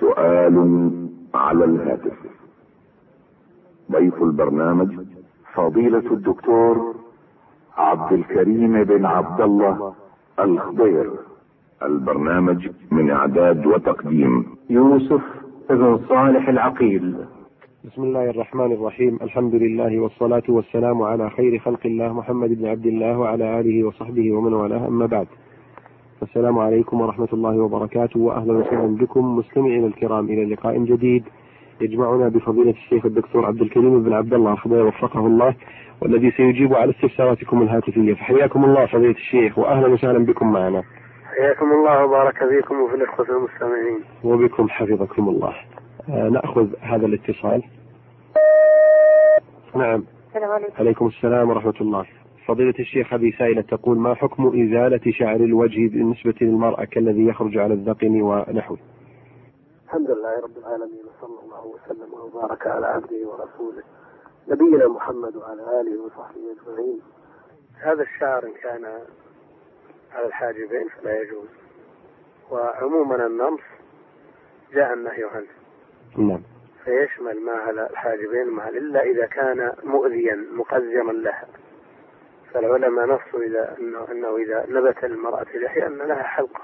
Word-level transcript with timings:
سؤال 0.00 0.90
على 1.34 1.64
الهاتف. 1.64 2.18
ضيف 3.92 4.22
البرنامج 4.22 4.88
فضيلة 5.54 6.12
الدكتور 6.12 6.94
عبد 7.76 8.12
الكريم 8.12 8.84
بن 8.84 9.06
عبد 9.06 9.40
الله 9.40 9.94
الخضير. 10.40 11.10
البرنامج 11.82 12.70
من 12.90 13.10
إعداد 13.10 13.66
وتقديم. 13.66 14.46
يوسف 14.70 15.22
بن 15.70 15.98
صالح 16.08 16.48
العقيل. 16.48 17.16
بسم 17.84 18.02
الله 18.02 18.30
الرحمن 18.30 18.72
الرحيم. 18.72 19.18
الحمد 19.22 19.54
لله 19.54 20.00
والصلاة 20.00 20.42
والسلام 20.48 21.02
على 21.02 21.30
خير 21.30 21.58
خلق 21.58 21.80
الله 21.84 22.12
محمد 22.12 22.48
بن 22.48 22.66
عبد 22.66 22.86
الله 22.86 23.18
وعلى 23.18 23.60
آله 23.60 23.84
وصحبه 23.84 24.32
ومن 24.32 24.52
والاه. 24.52 24.86
أما 24.86 25.06
بعد. 25.06 25.26
السلام 26.22 26.58
عليكم 26.58 27.00
ورحمة 27.00 27.28
الله 27.32 27.58
وبركاته 27.58 28.20
وأهلا 28.20 28.52
وسهلا 28.52 28.96
بكم 28.96 29.36
مستمعينا 29.36 29.86
الكرام 29.86 30.24
إلى 30.24 30.54
لقاء 30.54 30.78
جديد 30.78 31.24
يجمعنا 31.80 32.28
بفضيلة 32.28 32.70
الشيخ 32.70 33.06
الدكتور 33.06 33.46
عبد 33.46 33.60
الكريم 33.60 34.02
بن 34.02 34.12
عبد 34.12 34.34
الله 34.34 34.52
الخضير 34.52 34.86
وفقه 34.86 35.26
الله 35.26 35.54
والذي 36.02 36.30
سيجيب 36.30 36.74
على 36.74 36.90
استفساراتكم 36.90 37.62
الهاتفية. 37.62 38.14
فحياكم 38.14 38.64
الله 38.64 38.86
فضيلة 38.86 39.10
الشيخ 39.10 39.58
وأهلا 39.58 39.86
وسهلا 39.86 40.18
بكم 40.24 40.52
معنا. 40.52 40.82
حياكم 41.38 41.72
الله 41.72 42.04
وبارك 42.04 42.38
فيكم 42.48 42.80
وفي 42.80 42.94
الإخوة 42.94 43.26
المستمعين. 43.28 44.00
وبكم 44.24 44.68
حفظكم 44.68 45.28
الله. 45.28 45.54
آه 46.08 46.28
نأخذ 46.28 46.66
هذا 46.80 47.06
الاتصال. 47.06 47.62
نعم. 49.74 50.04
السلام 50.28 50.50
عليكم. 50.50 50.72
عليكم 50.78 51.06
السلام 51.06 51.48
ورحمة 51.48 51.74
الله. 51.80 52.04
فضيلة 52.48 52.74
الشيخ 52.78 53.12
هذه 53.12 53.32
سائلة 53.38 53.62
تقول 53.62 53.98
ما 53.98 54.14
حكم 54.14 54.46
إزالة 54.46 55.12
شعر 55.12 55.36
الوجه 55.36 55.88
بالنسبة 55.88 56.34
للمرأة 56.40 56.84
كالذي 56.84 57.26
يخرج 57.26 57.58
على 57.58 57.74
الذقن 57.74 58.22
ونحوه؟ 58.22 58.78
الحمد 59.84 60.10
لله 60.10 60.40
رب 60.42 60.58
العالمين 60.58 61.04
وصلى 61.04 61.40
الله 61.44 61.66
وسلم 61.66 62.14
وبارك 62.14 62.66
على 62.66 62.86
عبده 62.86 63.28
ورسوله 63.28 63.82
نبينا 64.48 64.88
محمد 64.88 65.36
وعلى 65.36 65.80
آله 65.80 66.02
وصحبه 66.02 66.40
أجمعين. 66.52 67.00
هذا 67.80 68.02
الشعر 68.02 68.44
إن 68.44 68.52
كان 68.62 68.84
على 70.12 70.26
الحاجبين 70.26 70.88
فلا 70.88 71.22
يجوز. 71.22 71.48
وعموما 72.50 73.26
النمص 73.26 73.60
جاء 74.72 74.94
النهي 74.94 75.24
عنه. 75.24 75.46
نعم. 76.28 76.42
فيشمل 76.84 77.40
ما 77.40 77.52
على 77.52 77.90
الحاجبين 77.90 78.48
مع 78.48 78.68
إلا 78.68 79.02
إذا 79.02 79.26
كان 79.26 79.72
مؤذيا 79.84 80.36
مقزما 80.52 81.12
لها. 81.12 81.46
فالعلماء 82.54 83.04
نصوا 83.04 83.42
إذا 83.48 83.76
أنه, 83.78 84.12
أنه 84.12 84.36
إذا 84.36 84.80
نبت 84.80 85.04
المرأة 85.04 85.46
لحية 85.64 85.86
أن 85.86 85.98
لها 85.98 86.22
حلقة 86.22 86.60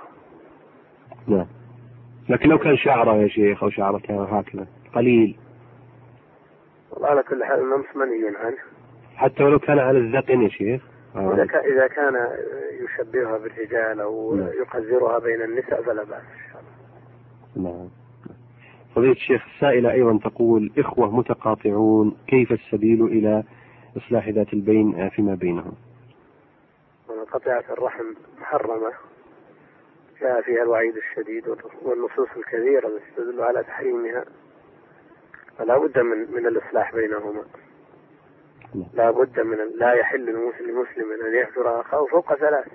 نعم. 1.27 1.47
لكن 2.29 2.49
لو 2.49 2.59
كان 2.59 2.77
شعره 2.77 3.15
يا 3.15 3.29
شيخ 3.29 3.63
أو 3.63 3.71
شعرتها 3.71 4.41
هكذا 4.41 4.67
قليل. 4.95 5.37
والله 6.91 7.09
على 7.09 7.23
كل 7.23 7.45
حال 7.45 7.61
النمص 7.61 7.97
منهي 7.97 8.37
عنه 8.37 8.57
حتى 9.17 9.45
ولو 9.45 9.59
كان 9.59 9.79
على 9.79 9.99
الذقن 9.99 10.43
يا 10.43 10.49
شيخ. 10.49 10.83
إذا 11.17 11.43
آه. 11.43 11.47
كان 11.47 11.73
إذا 11.73 11.87
كان 11.87 12.29
يشبهها 12.85 13.39
بالرجال 13.39 14.01
أو 14.01 14.35
نعم. 14.35 14.49
يقذرها 14.49 15.19
بين 15.19 15.43
النساء 15.43 15.83
فلا 15.83 16.05
بأس 16.05 16.23
إن 16.23 16.53
شاء 16.53 16.63
الله. 17.57 17.71
نعم. 17.71 17.89
فضيلة 18.95 19.13
الشيخ 19.13 19.43
السائلة 19.55 19.93
أيضا 19.93 20.19
تقول 20.19 20.73
إخوة 20.79 21.17
متقاطعون 21.17 22.17
كيف 22.27 22.53
السبيل 22.53 23.05
إلى 23.05 23.43
إصلاح 23.97 24.29
ذات 24.29 24.53
البين 24.53 25.09
فيما 25.09 25.35
بينهم. 25.35 25.73
ومن 27.09 27.25
قطيعة 27.25 27.65
الرحم 27.71 28.05
محرمة. 28.41 28.93
جاء 30.21 30.43
فيها 30.43 30.63
الوعيد 30.63 30.97
الشديد 30.97 31.49
والنصوص 31.83 32.29
الكثيرة 32.37 32.89
التي 32.89 33.05
تدل 33.17 33.43
على 33.43 33.63
تحريمها. 33.63 34.25
فلا 35.59 35.79
بد 35.79 35.99
من 35.99 36.35
من 36.35 36.47
الإصلاح 36.47 36.95
بينهما. 36.95 37.43
نعم. 38.75 38.87
لا 38.95 39.11
بد 39.11 39.41
من 39.41 39.59
لا 39.75 39.93
يحل 39.93 40.27
لمسلم 40.61 41.13
أن 41.27 41.35
يهجر 41.35 41.81
أخاه 41.81 42.07
فوق 42.07 42.35
ثلاث. 42.35 42.67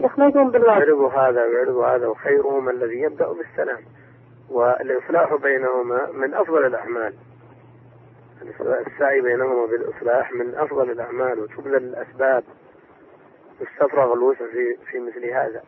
يكون 0.00 0.50
بالواجب 0.50 0.88
يعرض 0.88 1.00
هذا 1.00 1.44
ويعرض 1.44 1.76
هذا 1.76 2.06
وخيرهما 2.06 2.70
الذي 2.70 3.00
يبدأ 3.00 3.32
بالسلام. 3.32 3.80
والإصلاح 4.50 5.34
بينهما 5.34 6.12
من 6.12 6.34
أفضل 6.34 6.66
الأعمال. 6.66 7.14
السعي 8.86 9.20
بينهما 9.20 9.66
بالإصلاح 9.66 10.32
من 10.32 10.54
أفضل 10.54 10.90
الأعمال 10.90 11.38
وتبذل 11.38 11.76
الأسباب. 11.76 12.44
يستفرغ 13.60 14.12
الوسع 14.12 14.46
في 14.46 14.76
في 14.90 14.98
مثل 15.00 15.24
هذا. 15.24 15.62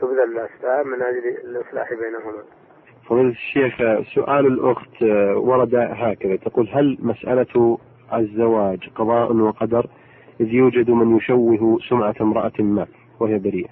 تبذل 0.00 0.38
الأسباب 0.38 0.86
من 0.86 1.02
أجل 1.02 1.28
الإصلاح 1.44 1.90
بينهما. 1.90 2.42
فضيلة 3.06 3.28
الشيخ 3.28 3.76
سؤال 4.14 4.46
الأخت 4.46 5.02
ورد 5.36 5.74
هكذا. 5.74 6.36
تقول 6.36 6.68
هل 6.72 6.98
مسألة 7.00 7.78
الزواج 8.14 8.90
قضاء 8.94 9.32
وقدر 9.32 9.86
إذ 10.40 10.46
يوجد 10.46 10.90
من 10.90 11.16
يشوه 11.16 11.78
سمعة 11.88 12.14
امرأة 12.20 12.52
ما 12.58 12.86
وهي 13.20 13.38
بريئة؟ 13.38 13.70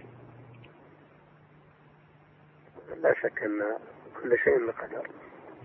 لا 3.02 3.14
شك 3.14 3.42
أن 3.42 3.62
كل 4.22 4.38
شيء 4.38 4.66
بقدر. 4.66 5.08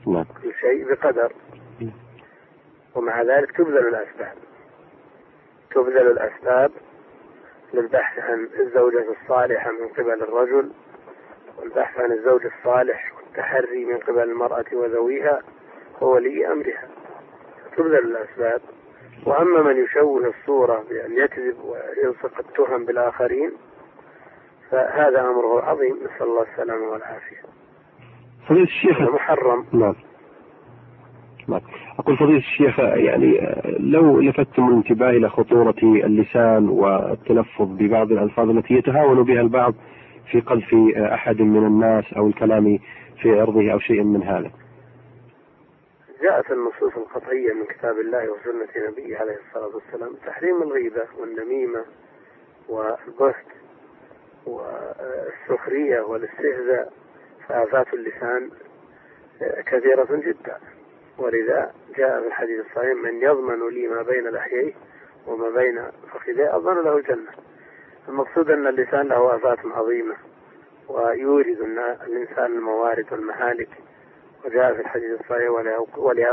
نعم. 0.08 0.24
كل 0.24 0.54
شيء 0.62 0.90
بقدر. 0.90 1.34
ومع 2.98 3.22
ذلك 3.22 3.52
تبذل 3.52 3.88
الأسباب. 3.88 4.38
تبذل 5.72 6.12
الأسباب 6.12 6.72
للبحث 7.74 8.20
عن 8.20 8.50
الزوجة 8.60 9.06
الصالحة 9.22 9.72
من 9.72 9.88
قبل 9.88 10.24
الرجل 10.24 10.72
والبحث 11.58 12.00
عن 12.00 12.12
الزوج 12.12 12.42
الصالح 12.46 13.14
والتحري 13.18 13.86
من 13.86 13.98
قبل 13.98 14.20
المرأة 14.20 14.66
وذويها 14.74 15.42
وولي 16.02 16.52
أمرها. 16.52 16.88
تبذل 17.78 18.18
الأسباب. 18.18 18.62
وأما 19.26 19.62
من 19.62 19.84
يشوه 19.84 20.34
الصورة 20.40 20.84
بأن 20.90 21.18
يكذب 21.18 21.58
ويلصق 21.64 22.40
التهم 22.40 22.86
بالآخرين 22.86 23.52
فهذا 24.72 25.22
أمره 25.22 25.64
عظيم. 25.64 25.98
نسأل 25.98 26.28
الله 26.28 26.46
السلامة 26.52 26.90
والعافية. 26.90 27.42
فضيلة 28.50 28.64
الشيخ 28.64 29.02
محرم. 29.02 29.66
نعم. 29.74 29.96
نعم 31.48 31.62
أقول 32.00 32.18
فضيلة 32.18 32.38
الشيخ 32.38 32.80
يعني 32.80 33.56
لو 33.80 34.22
لفتتم 34.22 34.68
الانتباه 34.68 35.10
إلى 35.10 35.30
خطورة 35.30 35.76
اللسان 35.84 36.70
والتلفظ 36.70 37.68
ببعض 37.68 38.12
الألفاظ 38.12 38.50
التي 38.50 38.74
يتهاون 38.74 39.24
بها 39.24 39.42
البعض 39.42 39.74
في 40.32 40.40
قذف 40.40 40.74
أحد 40.98 41.42
من 41.42 41.66
الناس 41.68 42.14
أو 42.18 42.28
الكلام 42.28 42.80
في 43.22 43.40
عرضه 43.40 43.72
أو 43.72 43.80
شيء 43.80 44.04
من 44.04 44.24
هذا. 44.24 44.52
جاءت 46.24 46.52
النصوص 46.52 46.98
القطعية 46.98 47.54
من 47.54 47.66
كتاب 47.66 48.00
الله 48.00 48.24
وسنة 48.32 48.90
نبيه 48.92 49.18
عليه 49.18 49.38
الصلاة 49.48 49.76
والسلام 49.76 50.14
تحريم 50.26 50.62
الغيبة 50.64 51.04
والنميمة 51.20 51.86
والبهت 52.70 53.46
والسخرية 54.46 56.02
والاستهزاء 56.02 56.94
فآفات 57.48 57.94
اللسان 57.94 58.50
كثيرة 59.66 60.08
جدا. 60.28 60.58
ولذا 61.18 61.74
جاء 61.98 62.22
في 62.22 62.28
الحديث 62.28 62.66
الصحيح 62.66 62.94
من 62.94 63.22
يضمن 63.22 63.70
لي 63.70 63.88
ما 63.88 64.02
بين 64.02 64.28
لحييه 64.28 64.74
وما 65.28 65.50
بين 65.50 65.92
فخذيه 66.14 66.56
أضمن 66.56 66.84
له 66.84 66.98
الجنة. 66.98 67.32
المقصود 68.10 68.50
أن 68.50 68.68
اللسان 68.68 69.08
له 69.08 69.36
آفات 69.36 69.60
عظيمة 69.66 70.16
ويورد 70.88 71.58
الإنسان 72.08 72.46
الموارد 72.46 73.06
والمهالك 73.12 73.70
وجاء 74.46 74.74
في 74.74 74.82
الحديث 74.82 75.22
الصحيح 75.22 75.50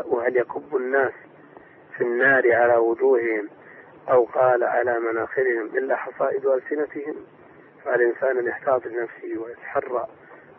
وهل 0.06 0.36
يكب 0.36 0.76
الناس 0.76 1.12
في 1.96 2.04
النار 2.04 2.52
على 2.52 2.76
وجوههم 2.76 3.48
أو 4.10 4.24
قال 4.24 4.64
على 4.64 4.98
مناخرهم 4.98 5.66
إلا 5.66 5.96
حصائد 5.96 6.46
ألسنتهم؟ 6.46 7.14
فالإنسان 7.84 8.38
أن 8.38 8.46
يحتاط 8.46 8.86
لنفسه 8.86 9.38
ويتحرى. 9.38 10.08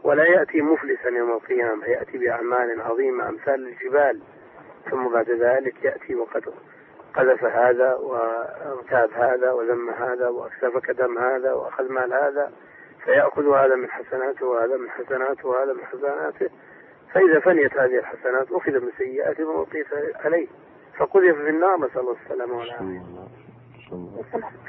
ولا 0.05 0.23
يأتي 0.23 0.61
مفلسا 0.61 1.09
يوم 1.09 1.31
القيامة 1.31 1.85
يأتي 1.85 2.17
بأعمال 2.17 2.81
عظيمة 2.81 3.29
أمثال 3.29 3.67
الجبال 3.67 4.22
ثم 4.91 5.07
بعد 5.07 5.29
ذلك 5.29 5.84
يأتي 5.84 6.16
وقد 6.16 6.43
قذف 7.13 7.43
هذا 7.43 7.96
واغتاب 7.96 9.11
هذا 9.13 9.52
وذم 9.52 9.90
هذا 9.90 10.28
وأسفك 10.28 10.91
دم 10.91 11.17
هذا 11.17 11.53
وأخذ 11.53 11.91
مال 11.91 12.13
هذا 12.13 12.52
فيأخذ 13.05 13.53
هذا 13.53 13.75
من 13.75 13.91
حسناته 13.91 14.46
وهذا 14.46 14.78
من 14.78 14.90
حسناته 14.90 15.49
وهذا 15.49 15.73
من 15.73 15.85
حسناته. 15.85 16.49
فإذا 17.13 17.40
فنيت 17.40 17.78
هذه 17.78 17.99
الحسنات 17.99 18.52
أخذ 18.52 18.72
من 18.72 18.91
سيئاته 18.97 19.46
وأقيس 19.46 19.85
عليه. 20.25 20.47
فقذف 20.97 21.35
في 21.35 21.49
النار 21.49 21.78
نسأل 21.78 21.99
الله 21.99 22.16
السلامة 22.23 22.57
والعافية. 22.57 23.02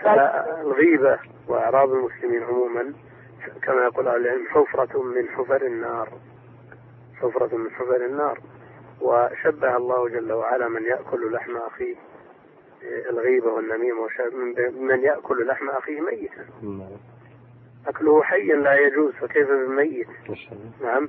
فالغيبة 0.02 1.18
وأعراض 1.48 1.92
المسلمين 1.92 2.42
عموما 2.42 2.94
كما 3.62 3.84
يقول 3.84 4.08
أهل 4.08 4.16
العلم 4.16 4.46
حفرة 4.48 5.02
من 5.02 5.28
حفر 5.28 5.66
النار. 5.66 6.08
حفرة 7.20 7.56
من 7.56 7.70
حفر 7.70 8.04
النار. 8.06 8.40
وشبه 9.00 9.76
الله 9.76 10.08
جل 10.08 10.32
وعلا 10.32 10.68
من 10.68 10.82
يأكل 10.82 11.32
لحم 11.32 11.56
أخيه 11.56 11.96
الغيبة 13.10 13.52
والنميمة 13.52 14.08
من- 14.80 15.00
يأكل 15.04 15.46
لحم 15.46 15.68
أخيه 15.68 16.00
ميتا. 16.00 16.46
أكله 17.88 18.22
حيا 18.22 18.56
لا 18.56 18.74
يجوز 18.74 19.12
فكيف 19.14 19.48
بالميت؟ 19.48 20.08
نعم. 20.82 21.08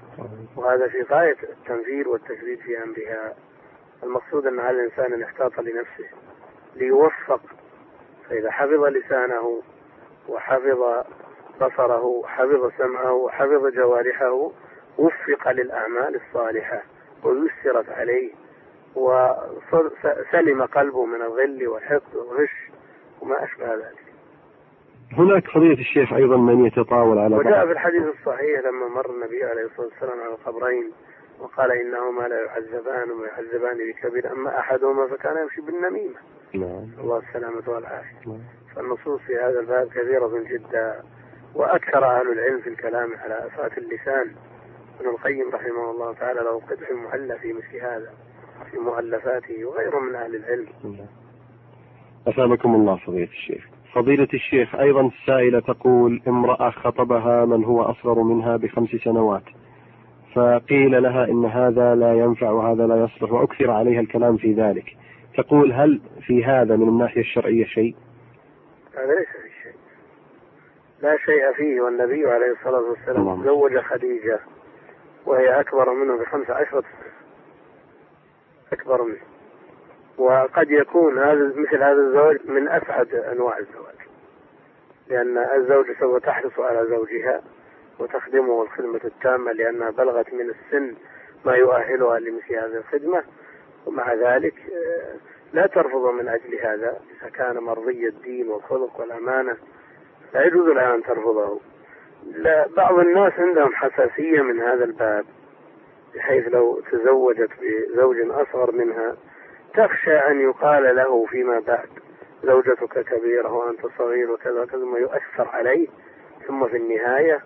وهذا 0.55 0.87
في 0.87 1.01
غاية 1.01 1.37
التنفير 1.43 2.07
والتشديد 2.09 2.59
في 2.59 2.83
أمرها. 2.83 3.33
المقصود 4.03 4.47
أن 4.47 4.59
على 4.59 4.77
الإنسان 4.79 5.13
أن 5.13 5.21
يحتاط 5.21 5.59
لنفسه 5.59 6.09
ليوفق. 6.75 7.41
فإذا 8.29 8.51
حفظ 8.51 8.83
لسانه 8.83 9.61
وحفظ 10.29 11.03
بصره 11.61 12.03
وحفظ 12.03 12.71
سمعه 12.77 13.13
وحفظ 13.13 13.67
جوارحه 13.67 14.51
وفق 14.97 15.51
للأعمال 15.51 16.15
الصالحة 16.15 16.83
ويسرت 17.23 17.89
عليه 17.89 18.31
وسلم 18.95 20.61
قلبه 20.61 21.05
من 21.05 21.21
الغل 21.21 21.67
والحقد 21.67 22.15
والغش 22.15 22.71
وما 23.21 23.43
أشبه 23.43 23.75
ذلك. 23.75 24.07
هناك 25.11 25.47
فضيلة 25.47 25.79
الشيخ 25.79 26.13
أيضا 26.13 26.37
من 26.37 26.65
يتطاول 26.65 27.17
على 27.17 27.35
وجاء 27.35 27.65
في 27.65 27.71
الحديث 27.71 28.03
الصحيح 28.03 28.59
لما 28.59 28.87
مر 28.87 29.09
النبي 29.09 29.43
عليه 29.43 29.65
الصلاة 29.65 29.87
والسلام 29.87 30.19
على 30.19 30.33
القبرين 30.33 30.91
وقال 31.39 31.71
إنهما 31.71 32.27
لا 32.27 32.45
يعذبان 32.45 33.11
ويعذبان 33.11 33.77
بكبير 33.89 34.31
أما 34.31 34.59
أحدهما 34.59 35.07
فكان 35.07 35.37
يمشي 35.43 35.61
بالنميمة. 35.61 36.19
نعم. 36.53 36.89
الله 36.99 37.17
السلامة 37.17 37.63
والعافية. 37.67 38.27
نعم. 38.27 38.39
فالنصوص 38.75 39.21
في 39.21 39.35
هذا 39.35 39.59
الباب 39.59 39.87
كثيرة 39.87 40.43
جدا. 40.49 41.03
وأكثر 41.57 42.05
أهل 42.05 42.31
العلم 42.31 42.61
في 42.61 42.69
الكلام 42.69 43.09
على 43.17 43.47
آفات 43.47 43.77
اللسان. 43.77 44.35
ابن 44.99 45.09
القيم 45.09 45.49
رحمه 45.53 45.91
الله 45.91 46.13
تعالى 46.13 46.39
له 46.39 46.59
قدح 46.59 46.91
معلى 46.91 47.39
في 47.39 47.53
مثل 47.53 47.85
هذا 47.85 48.11
في 48.71 48.77
مؤلفاته 48.77 49.65
وغيره 49.65 49.99
من 49.99 50.15
أهل 50.15 50.35
العلم. 50.35 50.67
أثابكم 52.27 52.75
الله 52.75 52.95
فضيلة 52.95 53.29
الشيخ. 53.31 53.67
فضيلة 53.93 54.27
الشيخ 54.33 54.75
أيضا 54.75 55.11
سائلة 55.25 55.59
تقول 55.59 56.21
امرأة 56.27 56.69
خطبها 56.69 57.45
من 57.45 57.63
هو 57.63 57.81
أصغر 57.81 58.19
منها 58.23 58.57
بخمس 58.57 58.89
سنوات 58.89 59.43
فقيل 60.33 61.03
لها 61.03 61.25
إن 61.25 61.45
هذا 61.45 61.95
لا 61.95 62.13
ينفع 62.13 62.49
وهذا 62.49 62.87
لا 62.87 63.03
يصلح 63.03 63.31
وأكثر 63.31 63.71
عليها 63.71 63.99
الكلام 63.99 64.37
في 64.37 64.53
ذلك. 64.53 64.97
تقول 65.37 65.73
هل 65.73 66.01
في 66.21 66.45
هذا 66.45 66.75
من 66.75 66.87
الناحية 66.87 67.21
الشرعية 67.21 67.65
شيء؟ 67.65 67.95
هذا 68.95 69.13
ليس 69.13 69.36
لا 71.01 71.17
شيء 71.17 71.53
فيه 71.53 71.81
والنبي 71.81 72.27
عليه 72.27 72.51
الصلاة 72.51 72.81
والسلام. 72.81 73.43
زوج 73.43 73.77
خديجة 73.79 74.39
وهي 75.25 75.59
أكبر 75.59 75.93
منه 75.93 76.17
بخمس 76.17 76.49
عشرة 76.49 76.83
أكبر 78.73 79.03
منه. 79.03 79.21
وقد 80.17 80.71
يكون 80.71 81.17
هذا 81.17 81.53
مثل 81.55 81.83
هذا 81.83 82.01
الزواج 82.01 82.39
من 82.45 82.67
أسعد 82.67 83.15
أنواع 83.15 83.57
الزواج. 83.57 83.95
لأن 85.07 85.37
الزوجة 85.37 85.95
سوف 85.99 86.23
تحرص 86.23 86.59
على 86.59 86.87
زوجها 86.89 87.41
وتخدمه 87.99 88.63
الخدمة 88.63 89.01
التامة 89.05 89.51
لأنها 89.51 89.89
بلغت 89.89 90.33
من 90.33 90.49
السن 90.49 90.95
ما 91.45 91.53
يؤهلها 91.55 92.19
لمثل 92.19 92.53
هذه 92.53 92.77
الخدمة. 92.77 93.23
ومع 93.85 94.13
ذلك 94.13 94.53
آه، 94.73 95.15
لا 95.53 95.67
ترفض 95.67 96.13
من 96.13 96.27
أجل 96.27 96.59
هذا 96.59 97.01
إذا 97.21 97.29
كان 97.29 97.57
مرضي 97.57 98.07
الدين 98.07 98.47
والخلق 98.49 98.99
والأمانة. 98.99 99.57
لا 100.37 100.45
يجوز 100.45 100.67
لها 100.67 100.95
أن 100.95 101.03
ترفضه. 101.03 101.59
لا 102.25 102.67
بعض 102.77 102.99
الناس 102.99 103.33
عندهم 103.37 103.75
حساسية 103.75 104.41
من 104.41 104.59
هذا 104.59 104.83
الباب 104.83 105.25
بحيث 106.15 106.47
لو 106.47 106.81
تزوجت 106.91 107.49
بزوج 107.61 108.15
أصغر 108.29 108.71
منها 108.71 109.15
تخشى 109.73 110.17
أن 110.17 110.41
يقال 110.41 110.95
له 110.95 111.25
فيما 111.25 111.59
بعد 111.59 111.89
زوجتك 112.43 113.05
كبيرة 113.05 113.53
وأنت 113.53 113.79
صغير 113.97 114.31
وكذا 114.31 114.61
وكذا 114.61 114.85
ما 114.85 114.99
يؤثر 114.99 115.47
عليه 115.47 115.87
ثم 116.47 116.67
في 116.67 116.77
النهاية 116.77 117.41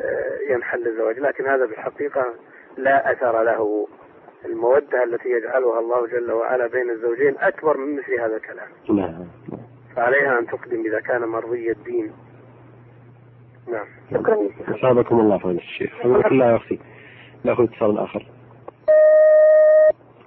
آه، 0.00 0.52
ينحل 0.52 0.88
الزواج 0.88 1.18
لكن 1.18 1.46
هذا 1.46 1.66
في 1.66 1.72
الحقيقة 1.72 2.34
لا 2.76 3.12
أثر 3.12 3.42
له. 3.42 3.88
المودة 4.44 5.04
التي 5.04 5.28
يجعلها 5.28 5.80
الله 5.80 6.06
جل 6.06 6.32
وعلا 6.32 6.66
بين 6.66 6.90
الزوجين 6.90 7.34
أكبر 7.38 7.76
من 7.76 7.96
مثل 7.96 8.20
هذا 8.20 8.36
الكلام. 8.36 8.68
نعم. 8.88 9.26
فعليها 9.96 10.38
أن 10.38 10.46
تقدم 10.46 10.80
إذا 10.86 11.00
كان 11.00 11.24
مرضي 11.24 11.70
الدين. 11.70 12.12
نعم. 13.72 13.86
شكرا. 14.10 14.36
أثابكم 14.68 15.20
الله 15.20 15.38
فضيلة 15.38 15.58
الشيخ. 15.58 15.90
حفظك 15.92 16.26
الله 16.26 16.46
يا 16.46 16.56
أختي 16.56 16.80
نأخذ 17.44 17.62
اتصال 17.62 17.98
آخر. 17.98 18.26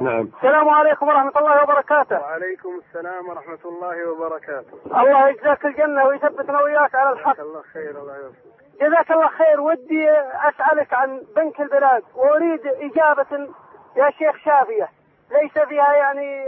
نعم. 0.01 0.30
السلام 0.38 0.69
عليكم 0.69 1.07
ورحمة 1.07 1.31
الله 1.38 1.63
وبركاته. 1.63 2.19
وعليكم 2.19 2.69
السلام 2.88 3.30
ورحمة 3.30 3.59
الله 3.65 4.12
وبركاته. 4.12 5.01
الله 5.01 5.30
يجزاك 5.30 5.65
الجنة 5.65 6.06
ويثبتنا 6.06 6.62
وإياك 6.62 6.95
على 6.95 7.09
الحق. 7.09 7.33
جزاك 7.33 7.45
الله 7.45 7.62
خير 7.62 8.01
الله 8.01 8.18
يوفقك. 8.18 8.81
جزاك 8.81 9.12
الله 9.12 9.27
خير. 9.27 9.62
ودي 9.62 10.09
أسألك 10.50 10.94
عن 10.94 11.21
بنك 11.36 11.62
البلاد. 11.62 12.03
وأريد 12.15 12.68
إجابة 12.68 13.47
يا 13.95 14.09
شيخ 14.09 14.38
شافية. 14.38 14.89
ليس 15.31 15.65
فيها 15.68 15.94
يعني 15.94 16.45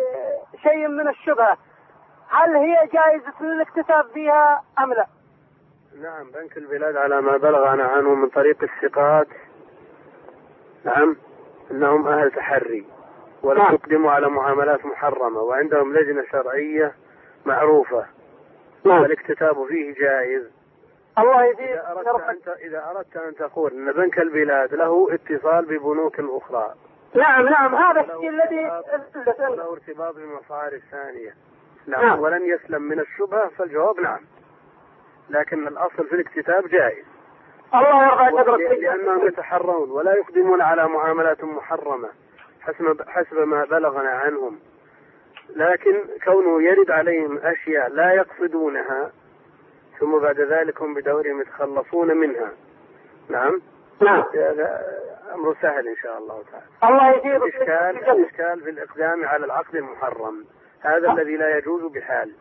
شيء 0.64 0.88
من 0.88 1.08
الشبهة. 1.08 1.58
هل 2.30 2.56
هي 2.56 2.76
جائزة 2.94 3.42
للاكتتاب 3.42 4.06
فيها 4.14 4.64
أم 4.80 4.94
لا؟ 4.94 5.06
نعم 6.02 6.32
بنك 6.32 6.58
البلاد 6.58 6.98
على 6.98 7.22
ما 7.22 7.38
بلغنا 7.38 7.84
عنه 7.84 8.14
من 8.16 8.30
طريق 8.30 8.64
الثقات. 8.64 9.28
نعم 10.84 11.16
إنهم 11.72 12.08
أهل 12.08 12.32
تحري 12.32 12.86
ولا 13.44 13.60
نعم. 13.64 13.74
يقدموا 13.74 14.12
على 14.12 14.30
معاملات 14.30 14.86
محرمة 14.86 15.40
وعندهم 15.42 15.94
لجنة 15.94 16.24
شرعية 16.32 16.96
معروفة. 17.46 18.06
والاكتتاب 18.86 19.66
فيه 19.68 19.94
جائز. 19.94 20.44
الله 21.18 21.46
يزيد 21.46 21.60
إذا 21.60 21.92
أردت 21.92 22.06
شرفك 22.06 22.30
أن 22.30 22.42
ت- 22.42 22.48
إذا 22.62 22.86
أردت 22.96 23.18
أن 23.18 23.36
تقول 23.36 23.72
إن 23.72 23.92
بنك 23.92 24.20
البلاد 24.20 24.74
له 24.74 25.08
اتصال 25.14 25.66
ببنوك 25.66 26.20
أخرى. 26.20 26.74
نعم 27.16 27.48
نعم 27.50 27.76
هذا 27.76 28.02
الشيء 28.02 28.30
الذي 28.30 28.72
وله 29.50 29.72
ارتباط 29.74 30.16
بمصارف 30.16 30.82
ثانية. 30.92 31.34
نعم 31.88 32.02
نعم. 32.06 32.20
ولن 32.20 32.42
يسلم 32.46 32.82
من 32.82 33.00
الشبهة 33.00 33.50
فالجواب 33.50 34.00
نعم. 34.00 34.20
لكن 35.30 35.68
الأصل 35.68 36.08
في 36.08 36.16
الاكتتاب 36.16 36.68
جائز. 36.68 37.06
الله 37.74 38.06
يرضى 38.06 38.40
قدرك 38.40 38.80
لأنهم 38.80 39.28
يتحرون 39.28 39.92
ولا 39.92 40.14
يقدمون 40.14 40.62
على 40.62 40.88
معاملات 40.88 41.44
محرمة 41.44 42.10
حسب 42.62 43.02
حسب 43.08 43.38
ما 43.38 43.66
بلغنا 43.66 44.10
عنهم. 44.10 44.60
لكن 45.56 46.04
كونه 46.26 46.62
يرد 46.62 46.92
عليهم 46.92 47.38
أشياء 47.38 47.90
لا 47.90 48.14
يقصدونها 48.14 49.12
ثم 50.00 50.20
بعد 50.20 50.40
ذلك 50.40 50.82
هم 50.82 50.94
بدورهم 50.94 51.42
يتخلصون 51.42 52.18
منها. 52.18 52.52
نعم؟ 53.30 53.62
نعم. 54.02 54.24
هذا 54.34 54.82
أمر 55.34 55.56
سهل 55.62 55.88
إن 55.88 55.96
شاء 55.96 56.18
الله 56.18 56.44
تعالى. 56.52 56.66
الله 56.84 57.18
يزيد. 57.18 57.44
الإشكال 57.44 58.10
الإشكال 58.10 58.62
في 58.62 58.70
الإقدام 58.70 59.26
على 59.26 59.46
العقد 59.46 59.76
المحرم. 59.76 60.46
هذا 60.82 61.12
الذي 61.12 61.38
لا 61.38 61.58
يجوز 61.58 61.92
بحال. 61.92 62.32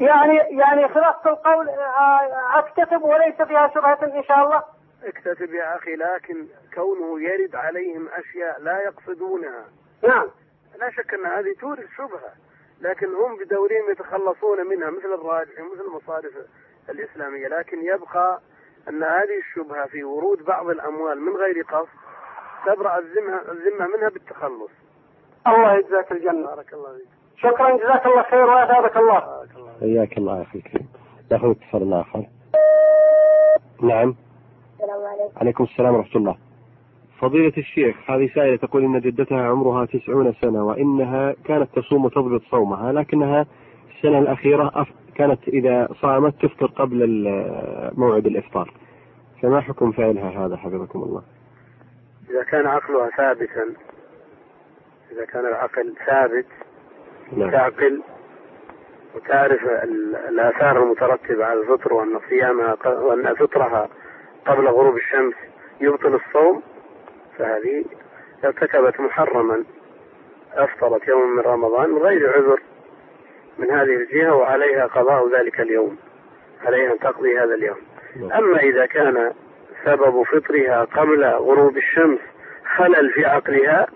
يعني 0.00 0.36
يعني 0.36 0.88
خلاصة 0.88 1.30
القول 1.30 1.68
آه، 1.68 2.58
أكتتب 2.58 3.02
وليس 3.02 3.42
فيها 3.42 3.68
شبهة 3.74 3.98
إن 4.02 4.24
شاء 4.24 4.44
الله. 4.44 4.62
اكتتب 5.04 5.54
يا 5.54 5.76
أخي 5.76 5.96
لكن 5.96 6.46
كونه 6.74 7.20
يرد 7.22 7.54
عليهم 7.56 8.08
أشياء 8.08 8.60
لا 8.60 8.80
يقصدونها. 8.80 9.64
نعم. 10.08 10.26
لا 10.78 10.90
شك 10.90 11.14
أن 11.14 11.26
هذه 11.26 11.54
تورث 11.60 11.86
شبهة 11.96 12.32
لكن 12.80 13.14
هم 13.14 13.36
بدورهم 13.36 13.90
يتخلصون 13.90 14.66
منها 14.66 14.90
مثل 14.90 15.14
الراجح 15.14 15.60
مثل 15.72 15.80
المصارف 15.80 16.32
الإسلامية. 16.90 17.48
لكن 17.48 17.82
يبقى 17.82 18.40
أن 18.88 19.02
هذه 19.02 19.38
الشبهة 19.38 19.86
في 19.86 20.04
ورود 20.04 20.44
بعض 20.44 20.68
الأموال 20.68 21.20
من 21.20 21.36
غير 21.36 21.62
قصد 21.62 21.88
تبرأ 22.66 22.98
الذمة 22.98 23.40
الذمة 23.48 23.86
منها 23.86 24.08
بالتخلص. 24.08 24.70
الله 25.46 25.74
يجزاك 25.74 26.12
الجنة. 26.12 26.46
بارك 26.46 26.72
الله 26.72 26.96
فيك. 26.96 27.23
شكرا 27.44 27.76
جزاك 27.76 28.06
الله 28.06 28.22
خير 28.22 28.44
وأثابك 28.44 28.96
الله. 28.96 29.20
بارك 29.20 29.48
الله 29.56 29.72
فيك 29.78 29.80
حياك 29.80 30.18
الله 30.18 30.36
يا 30.38 30.42
أخي 30.42 30.58
الكريم. 30.58 30.88
نأخذ 31.32 31.50
اتصال 31.50 31.92
آخر 31.94 32.24
نعم. 33.82 34.14
السلام 34.80 35.00
عليكم. 35.06 35.38
عليكم 35.40 35.64
السلام 35.64 35.94
ورحمة 35.94 36.16
الله. 36.16 36.36
فضيلة 37.20 37.52
الشيخ 37.58 37.96
هذه 38.10 38.30
سائلة 38.34 38.56
تقول 38.56 38.84
إن 38.84 39.00
جدتها 39.00 39.42
عمرها 39.48 39.84
تسعون 39.86 40.32
سنة 40.32 40.64
وإنها 40.64 41.34
كانت 41.44 41.68
تصوم 41.78 42.04
وتضبط 42.04 42.42
صومها 42.50 42.92
لكنها 42.92 43.46
السنة 43.96 44.18
الأخيرة 44.18 44.70
أف- 44.84 45.14
كانت 45.14 45.48
إذا 45.48 45.88
صامت 46.00 46.42
تفطر 46.42 46.66
قبل 46.66 47.04
موعد 47.96 48.26
الإفطار. 48.26 48.70
فما 49.42 49.60
حكم 49.60 49.92
فعلها 49.92 50.46
هذا؟ 50.46 50.56
حفظكم 50.56 51.02
الله. 51.02 51.22
إذا 52.30 52.42
كان 52.44 52.66
عقلها 52.66 53.10
ثابتا 53.16 53.62
إذا 55.12 55.24
كان 55.32 55.46
العقل 55.46 55.94
ثابت 56.06 56.46
نعم. 57.36 57.50
تعقل 57.50 58.02
وتعرف 59.14 59.64
ال- 59.64 60.16
الآثار 60.28 60.82
المترتبة 60.82 61.44
على 61.44 61.60
الفطر 61.60 61.92
وأن 61.94 62.20
صيامها 62.28 62.76
وأن 62.88 63.34
فطرها 63.34 63.88
قبل 64.46 64.68
غروب 64.68 64.96
الشمس 64.96 65.34
يبطل 65.80 66.14
الصوم 66.26 66.62
فهذه 67.38 67.84
ارتكبت 68.44 69.00
محرما 69.00 69.64
أفطرت 70.54 71.08
يوم 71.08 71.36
من 71.36 71.40
رمضان 71.42 71.90
من 71.90 71.98
غير 71.98 72.28
عذر 72.36 72.60
من 73.58 73.70
هذه 73.70 73.94
الجهة 73.96 74.34
وعليها 74.34 74.86
قضاء 74.86 75.28
ذلك 75.38 75.60
اليوم 75.60 75.96
عليها 76.64 76.92
أن 76.92 76.98
تقضي 76.98 77.38
هذا 77.38 77.54
اليوم. 77.54 77.76
أما 78.32 78.58
إذا 78.60 78.86
كان 78.86 79.32
سبب 79.84 80.22
فطرها 80.22 80.84
قبل 80.84 81.24
غروب 81.24 81.76
الشمس 81.76 82.18
خلل 82.76 83.10
في 83.12 83.24
عقلها 83.26 83.86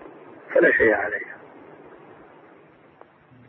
فلا 0.53 0.71
شيء 0.71 0.93
عليها 0.93 1.28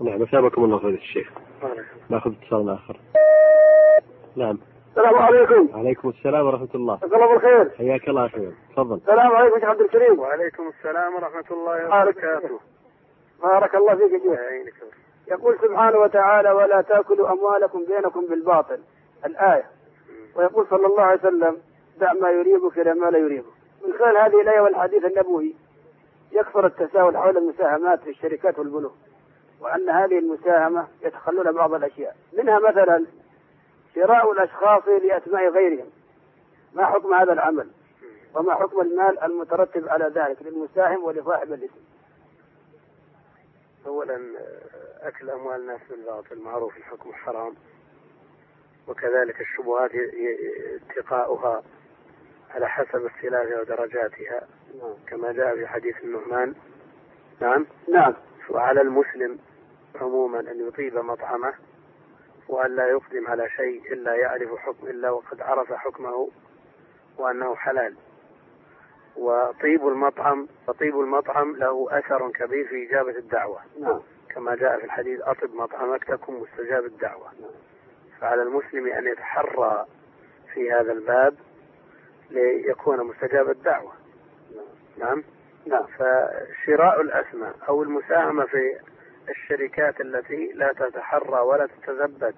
نعم 0.00 0.22
أثابكم 0.22 0.64
الله 0.64 0.78
فضيلة 0.78 0.98
الشيخ 0.98 1.30
بارك 1.62 1.72
الله. 1.72 1.84
ناخذ 2.08 2.32
اتصال 2.42 2.68
آخر. 2.70 2.96
نعم. 4.36 4.58
السلام 4.90 5.14
عليكم. 5.14 5.68
عليكم 5.74 6.08
السلام 6.08 6.46
ورحمة 6.46 6.68
الله. 6.74 6.96
جزاك 6.96 7.14
الله 7.14 7.32
بالخير. 7.32 7.70
حياك 7.78 8.08
الله 8.08 8.26
أخي. 8.26 8.50
تفضل. 8.72 8.96
السلام 8.96 9.32
عليكم 9.32 9.60
شيخ 9.60 9.68
عبد 9.68 9.80
الكريم. 9.80 10.18
وعليكم 10.18 10.68
السلام 10.68 11.14
ورحمة 11.14 11.44
الله 11.50 11.86
وبركاته. 11.86 12.60
بارك 13.42 13.74
الله 13.74 13.94
فيك 13.94 14.12
يا 14.24 14.64
شيخ. 14.64 14.84
يقول 15.30 15.58
سبحانه 15.62 15.98
وتعالى 15.98 16.50
ولا 16.50 16.80
تأكلوا 16.80 17.32
أموالكم 17.32 17.84
بينكم 17.84 18.26
بالباطل. 18.26 18.80
الآية. 19.26 19.64
ويقول 20.36 20.66
صلى 20.70 20.86
الله 20.86 21.02
عليه 21.02 21.20
وسلم 21.20 21.56
دع 22.00 22.12
ما 22.12 22.30
يريبك 22.30 22.78
إلى 22.78 22.94
ما 22.94 23.06
لا 23.06 23.18
يريبك. 23.18 23.52
من 23.86 23.92
خلال 23.98 24.16
هذه 24.16 24.40
الآية 24.40 24.60
والحديث 24.60 25.04
النبوي 25.04 25.54
يكثر 26.32 26.66
التساؤل 26.66 27.16
حول 27.16 27.36
المساهمات 27.36 28.00
في 28.00 28.10
الشركات 28.10 28.58
والبنوك. 28.58 28.94
وأن 29.60 29.90
هذه 29.90 30.18
المساهمة 30.18 30.88
يتخلون 31.02 31.52
بعض 31.52 31.74
الأشياء. 31.74 32.16
منها 32.32 32.58
مثلا 32.58 33.06
شراء 33.94 34.32
الأشخاص 34.32 34.88
لأسماء 34.88 35.48
غيرهم. 35.48 35.90
ما 36.74 36.86
حكم 36.86 37.14
هذا 37.14 37.32
العمل؟ 37.32 37.70
وما 38.34 38.54
حكم 38.54 38.80
المال 38.80 39.22
المترتب 39.22 39.88
على 39.88 40.04
ذلك 40.04 40.42
للمساهم 40.42 41.04
ولصاحب 41.04 41.52
الاسم؟ 41.52 41.80
أولا 43.86 44.20
أكل 45.00 45.30
أموال 45.30 45.60
الناس 45.60 45.80
بالباطل 45.90 46.38
معروف 46.38 46.76
الحكم 46.76 47.12
حرام. 47.12 47.54
وكذلك 48.88 49.40
الشبهات 49.40 49.90
اتقاؤها 50.90 51.62
على 52.50 52.68
حسب 52.68 53.06
اختلافها 53.06 53.60
ودرجاتها 53.60 54.48
كما 55.06 55.32
جاء 55.32 55.56
في 55.56 55.66
حديث 55.66 55.96
النعمان. 56.04 56.54
نعم؟ 57.40 57.66
نعم. 57.88 58.14
وعلى 58.50 58.80
المسلم 58.80 59.38
عموما 60.00 60.40
أن 60.40 60.68
يطيب 60.68 60.96
مطعمه 60.96 61.54
وأن 62.48 62.76
لا 62.76 62.88
يقدم 62.88 63.26
على 63.26 63.50
شيء 63.50 63.92
إلا 63.92 64.14
يعرف 64.14 64.58
حكم 64.58 64.86
إلا 64.86 65.10
وقد 65.10 65.40
عرف 65.40 65.72
حكمه 65.72 66.28
وأنه 67.18 67.54
حلال. 67.54 67.94
وطيب 69.16 69.88
المطعم 69.88 70.48
فطيب 70.66 71.00
المطعم 71.00 71.56
له 71.56 71.98
أثر 71.98 72.30
كبير 72.30 72.66
في 72.68 72.88
إجابة 72.88 73.18
الدعوة. 73.18 73.60
نعم. 73.80 74.00
كما 74.34 74.54
جاء 74.54 74.78
في 74.78 74.84
الحديث 74.84 75.20
أطب 75.20 75.54
مطعمك 75.54 76.04
تكن 76.04 76.32
مستجاب 76.34 76.84
الدعوة. 76.84 77.30
فعلى 78.20 78.42
المسلم 78.42 78.86
أن 78.86 79.06
يتحرى 79.06 79.86
في 80.54 80.72
هذا 80.72 80.92
الباب 80.92 81.34
ليكون 82.30 83.06
مستجاب 83.06 83.50
الدعوة. 83.50 83.92
نعم. 84.98 85.24
نعم. 85.66 85.86
فشراء 85.86 87.00
الأسماء 87.00 87.54
أو 87.68 87.82
المساهمة 87.82 88.44
في 88.44 88.78
الشركات 89.28 90.00
التي 90.00 90.52
لا 90.54 90.72
تتحرى 90.72 91.40
ولا 91.40 91.66
تتثبت 91.66 92.34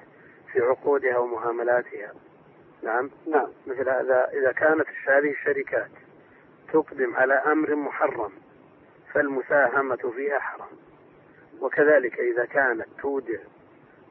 في 0.53 0.61
عقودها 0.61 1.19
ومعاملاتها. 1.19 2.13
نعم. 2.83 3.11
نعم. 3.27 3.49
مثل 3.67 3.89
هذا 3.89 4.31
إذا 4.33 4.53
كانت 4.53 4.87
هذه 5.07 5.31
الشركات 5.31 5.91
تقدم 6.73 7.17
على 7.17 7.35
أمر 7.35 7.75
محرم 7.75 8.33
فالمساهمة 9.13 10.13
فيها 10.17 10.39
حرام. 10.39 10.77
وكذلك 11.61 12.21
إذا 12.21 12.45
كانت 12.45 12.87
تودع 13.03 13.39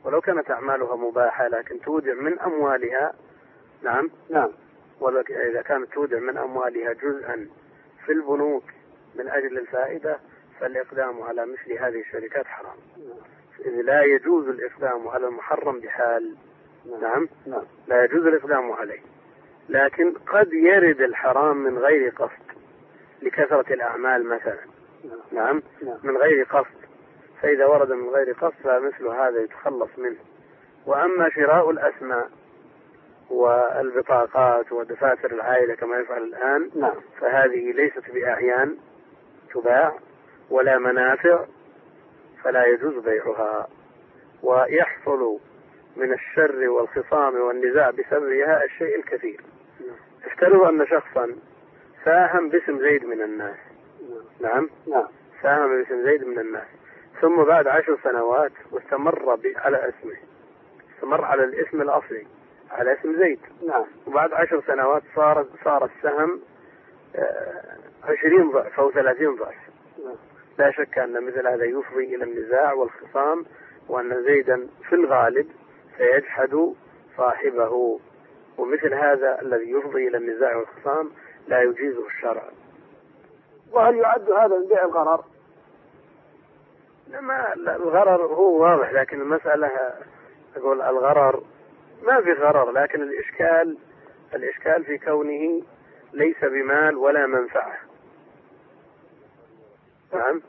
ولو 0.03 0.21
كانت 0.21 0.51
أعمالها 0.51 0.95
مباحة 0.95 1.47
لكن 1.47 1.81
تودع 1.81 2.13
من 2.13 2.39
أموالها 2.39 3.13
نعم. 3.83 4.09
نعم. 4.29 4.51
وإذا 4.99 5.61
كانت 5.61 5.93
تودع 5.93 6.19
من 6.19 6.37
أموالها 6.37 6.93
جزءا 6.93 7.47
في 8.05 8.11
البنوك 8.11 8.63
من 9.15 9.29
أجل 9.29 9.57
الفائدة 9.57 10.19
فالإقدام 10.61 11.21
على 11.21 11.45
مثل 11.45 11.73
هذه 11.73 11.99
الشركات 12.01 12.45
حرام. 12.45 12.77
إذ 13.65 13.81
لا 13.81 14.03
يجوز 14.03 14.47
الإقدام 14.47 15.07
على 15.07 15.27
المحرم 15.27 15.79
بحال. 15.79 16.35
نعم؟ 17.01 17.29
نعم. 17.47 17.63
لا 17.87 18.03
يجوز 18.03 18.25
الإقدام 18.25 18.71
عليه. 18.71 18.99
لكن 19.69 20.13
قد 20.13 20.53
يرد 20.53 21.01
الحرام 21.01 21.57
من 21.57 21.77
غير 21.77 22.09
قصد 22.09 22.51
لكثرة 23.21 23.73
الأعمال 23.73 24.25
مثلا. 24.25 24.59
نعم؟ 25.31 25.61
نعم. 25.81 25.97
من 26.03 26.17
غير 26.17 26.43
قصد. 26.43 26.81
فإذا 27.41 27.65
ورد 27.65 27.91
من 27.91 28.09
غير 28.09 28.33
قصد 28.33 28.55
فمثل 28.63 29.07
هذا 29.07 29.41
يتخلص 29.41 29.89
منه. 29.97 30.19
وأما 30.85 31.29
شراء 31.29 31.69
الأسماء 31.69 32.29
والبطاقات 33.29 34.71
ودفاتر 34.71 35.31
العائلة 35.31 35.75
كما 35.75 35.97
يفعل 35.99 36.23
الآن 36.23 36.69
نعم. 36.75 36.95
فهذه 37.19 37.71
ليست 37.71 38.11
بأعيان 38.11 38.77
تباع. 39.53 39.93
ولا 40.51 40.77
منافع 40.77 41.45
فلا 42.43 42.65
يجوز 42.65 43.03
بيعها. 43.03 43.67
ويحصل 44.43 45.39
من 45.97 46.13
الشر 46.13 46.69
والخصام 46.69 47.35
والنزاع 47.35 47.89
بسببها 47.89 48.63
الشيء 48.63 48.99
الكثير. 48.99 49.41
افترض 50.25 50.61
أن 50.61 50.87
شخصا 50.87 51.35
ساهم 52.05 52.49
باسم 52.49 52.79
زيد 52.79 53.05
من 53.05 53.21
الناس. 53.21 53.57
نعم. 54.41 54.69
نعم؟ 54.87 55.07
ساهم 55.41 55.81
باسم 55.81 56.03
زيد 56.03 56.23
من 56.27 56.39
الناس. 56.39 56.67
ثم 57.21 57.43
بعد 57.43 57.67
عشر 57.67 57.97
سنوات 58.03 58.51
واستمر 58.71 59.39
على 59.55 59.77
اسمه. 59.77 60.15
استمر 60.95 61.25
على 61.25 61.43
الاسم 61.43 61.81
الأصلي 61.81 62.27
على 62.71 62.93
اسم 62.93 63.19
زيد. 63.19 63.39
نعم. 63.67 63.85
وبعد 64.07 64.33
عشر 64.33 64.63
سنوات 64.67 65.03
صار 65.15 65.45
صار 65.63 65.85
السهم 65.85 66.39
آه، 67.15 67.77
عشرين 68.03 68.51
ضعف 68.51 68.79
أو 68.79 68.91
ثلاثين 68.91 69.35
ضعف. 69.35 69.55
نعم. 70.05 70.15
لا 70.57 70.71
شك 70.71 70.97
أن 70.97 71.25
مثل 71.25 71.47
هذا 71.47 71.65
يفضي 71.65 72.15
إلى 72.15 72.23
النزاع 72.23 72.73
والخصام 72.73 73.45
وأن 73.89 74.23
زيدا 74.23 74.67
في 74.89 74.95
الغالب 74.95 75.47
سيجحد 75.97 76.73
صاحبه. 77.17 77.99
ومثل 78.57 78.93
هذا 78.93 79.41
الذي 79.41 79.71
يفضي 79.71 80.07
إلى 80.07 80.17
النزاع 80.17 80.55
والخصام 80.55 81.11
لا 81.47 81.61
يجيزه 81.61 82.07
الشرع. 82.07 82.43
وهل 83.71 83.95
يعد 83.95 84.31
هذا 84.31 84.57
من 84.59 84.67
بيع 84.67 84.85
الغرر؟ 84.85 85.23
ما 87.21 87.53
لا، 87.55 87.75
الغرر 87.75 88.25
هو 88.25 88.61
واضح 88.63 88.91
لكن 88.93 89.21
المسألة 89.21 89.71
أقول 90.55 90.81
الغرر 90.81 91.43
ما 92.03 92.21
في 92.21 92.31
غرر 92.31 92.71
لكن 92.71 93.01
الإشكال 93.01 93.77
الإشكال 94.35 94.83
في 94.83 94.97
كونه 94.97 95.61
ليس 96.13 96.37
بمال 96.41 96.95
ولا 96.97 97.27
منفعة. 97.27 97.77
نعم. 100.13 100.41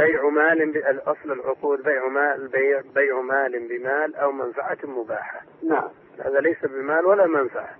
بيع 0.00 0.28
مال 0.28 0.62
الأصل 0.76 1.32
العقود 1.32 1.82
بيع 1.82 2.08
مال 2.08 2.48
بيع, 2.48 2.80
بيع 2.94 3.20
مال 3.20 3.68
بمال 3.68 4.16
أو 4.16 4.32
منفعة 4.32 4.78
مباحة. 4.84 5.40
نعم. 5.68 5.88
هذا 6.24 6.40
ليس 6.40 6.64
بمال 6.64 7.06
ولا 7.06 7.26
منفعة. 7.26 7.70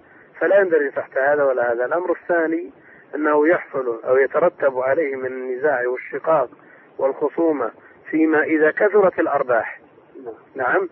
فلا 0.41 0.61
يندرج 0.61 0.93
تحت 0.93 1.19
هذا 1.19 1.45
ولا 1.45 1.73
هذا. 1.73 1.85
الأمر 1.85 2.11
الثاني 2.11 2.71
أنه 3.15 3.49
يحصل 3.49 4.01
أو 4.05 4.17
يترتب 4.17 4.79
عليه 4.79 5.17
من 5.17 5.27
النزاع 5.27 5.87
والشقاق 5.89 6.51
والخصومة 6.99 7.71
فيما 8.11 8.43
إذا 8.43 8.71
كثرت 8.71 9.19
الأرباح. 9.21 9.81
نعم. 10.25 10.35
نعم. 10.55 10.89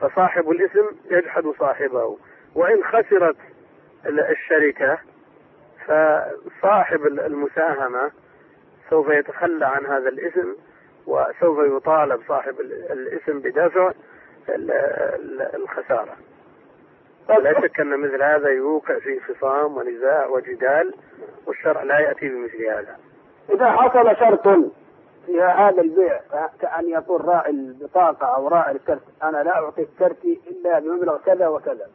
فصاحب 0.00 0.50
الاسم 0.50 0.86
يجحد 1.10 1.44
صاحبه. 1.58 2.18
وإن 2.54 2.84
خسرت 2.84 3.36
ال- 4.06 4.20
الشركة 4.30 4.98
فصاحب 5.86 7.06
ال- 7.06 7.20
المساهمة 7.20 8.10
سوف 8.90 9.08
يتخلى 9.08 9.66
عن 9.66 9.86
هذا 9.86 10.08
الاسم 10.08 10.56
وسوف 11.06 11.58
يطالب 11.76 12.20
صاحب 12.28 12.60
ال- 12.60 12.92
الاسم 12.92 13.38
بدفع 13.40 13.92
ال- 14.48 14.70
ال- 14.70 15.54
الخسارة. 15.54 16.16
لا 17.28 17.60
شك 17.60 17.80
أن 17.80 17.96
مثل 18.00 18.22
هذا 18.22 18.48
يوقع 18.48 18.98
في 18.98 19.20
خصام 19.20 19.76
ونزاع 19.76 20.26
وجدال 20.26 20.94
والشرع 21.46 21.82
لا 21.82 21.98
يأتي 21.98 22.28
بمثل 22.28 22.66
هذا. 22.66 22.96
إذا 23.50 23.70
حصل 23.70 24.16
شرط 24.16 24.48
في 25.26 25.40
هذا 25.42 25.80
البيع 25.82 26.20
كأن 26.60 26.88
يقول 26.88 27.24
راعي 27.28 27.50
البطاقة 27.50 28.26
أو 28.26 28.48
راعي 28.48 28.72
الكرت 28.72 29.02
أنا 29.22 29.36
لا 29.42 29.54
أعطيك 29.56 29.88
كرتي 29.98 30.40
إلا 30.46 30.78
بمبلغ 30.78 31.18
كذا 31.26 31.48
وكذا. 31.48 31.86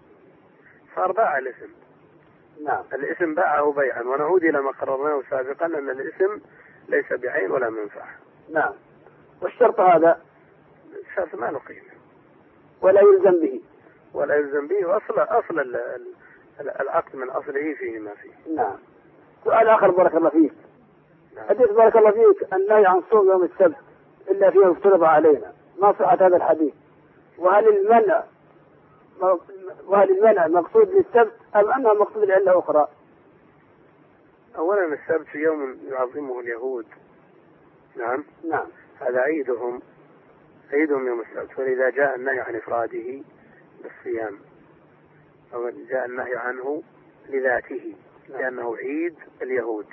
صار 0.95 1.11
باع 1.11 1.37
الاسم. 1.37 1.69
نعم. 2.65 2.83
الاسم 2.93 3.33
باعه 3.35 3.71
بيعا. 3.71 4.01
ونعود 4.01 4.43
إلى 4.43 4.61
ما 4.61 4.71
قررناه 4.71 5.21
سابقا 5.29 5.65
أن 5.65 5.89
الاسم 5.89 6.39
ليس 6.89 7.13
بعين 7.13 7.51
ولا 7.51 7.69
منفعة. 7.69 8.09
نعم. 8.53 8.73
والشرط 9.41 9.79
هذا؟ 9.79 10.21
الشرط 11.09 11.35
ما 11.35 11.45
له 11.51 11.59
قيمة 11.59 11.89
ولا 12.81 13.01
يلزم 13.01 13.41
به. 13.41 13.61
ولا 14.13 14.35
يلزم 14.35 14.67
به 14.67 14.85
وأصل 14.85 15.19
أصل 15.19 15.59
ال- 15.59 15.75
ال- 16.59 16.81
العقد 16.81 17.15
من 17.15 17.29
أصله 17.29 17.73
فيه 17.73 17.99
ما 17.99 18.13
فيه. 18.13 18.53
نعم. 18.55 18.75
سؤال 19.43 19.67
آخر 19.69 19.91
بارك 19.91 20.15
الله 20.15 20.29
فيك. 20.29 20.53
نعم. 21.35 21.45
حديث 21.49 21.69
بارك 21.71 21.95
الله 21.95 22.11
فيك 22.11 22.53
النهي 22.53 22.85
عن 22.85 23.01
صوم 23.11 23.29
يوم 23.29 23.43
السبت 23.43 23.75
إلا 24.29 24.49
فيه 24.51 24.71
افترض 24.71 25.03
علينا. 25.03 25.53
ما 25.81 25.93
صحة 25.99 26.15
هذا 26.15 26.35
الحديث؟ 26.37 26.73
وهل 27.37 27.67
المنع 27.77 28.23
وهل 29.87 30.17
المنع 30.17 30.47
مقصود 30.47 30.89
للسبت 30.89 31.33
أم 31.55 31.71
أنها 31.71 31.93
مقصود 31.93 32.23
لعلة 32.23 32.59
أخرى؟ 32.59 32.87
أولا 34.59 34.93
السبت 34.93 35.35
يوم 35.35 35.79
يعظمه 35.87 36.39
اليهود. 36.39 36.85
نعم. 37.95 38.23
نعم. 38.43 38.67
هذا 38.99 39.19
عيدهم 39.19 39.81
عيدهم 40.73 41.07
يوم 41.07 41.21
السبت. 41.21 41.59
ولذا 41.59 41.89
جاء 41.89 42.15
النهي 42.15 42.39
عن 42.39 42.55
إفراده 42.55 43.21
بالصيام. 43.83 44.39
أو 45.53 45.69
جاء 45.69 46.05
النهي 46.05 46.35
عنه 46.35 46.83
لذاته 47.29 47.95
لأنه 48.29 48.77
عيد 48.77 49.15
اليهود. 49.41 49.85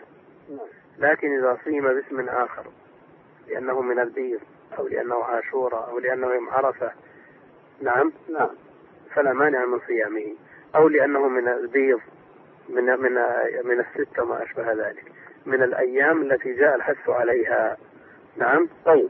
نعم. 0.51 0.69
لكن 0.99 1.39
إذا 1.39 1.59
صيم 1.65 1.89
باسم 1.89 2.29
آخر 2.29 2.67
لأنه 3.49 3.81
من 3.81 3.99
البيض 3.99 4.41
أو 4.79 4.89
لأنه 4.89 5.25
عاشوراء 5.25 5.91
أو 5.91 5.99
لأنه 5.99 6.35
يوم 6.35 6.51
عرفة. 6.51 6.93
نعم. 7.81 8.13
نعم. 8.29 8.51
فلا 9.15 9.33
مانع 9.33 9.67
من 9.67 9.81
صيامه. 9.87 10.35
أو 10.77 10.89
لأنه 10.89 11.29
من 11.29 11.49
البيض. 11.49 12.01
من 12.69 12.85
من 12.85 13.13
من 13.65 13.81
الستة 13.81 14.23
وما 14.23 14.43
أشبه 14.43 14.73
ذلك. 14.73 15.13
من 15.47 15.63
الأيام 15.63 16.23
التي 16.23 16.53
جاء 16.53 16.77
الحث 16.77 17.09
عليها. 17.09 17.77
نعم؟ 18.37 18.69
طيب. 18.85 19.09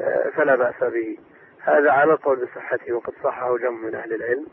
آه، 0.00 0.30
فلا 0.30 0.56
بأس 0.56 0.80
به. 0.80 1.18
هذا 1.60 1.90
على 1.90 2.12
القول 2.12 2.44
بصحته 2.44 2.92
وقد 2.92 3.12
صحه 3.24 3.58
جمع 3.58 3.70
من 3.70 3.94
أهل 3.94 4.14
العلم. 4.14 4.46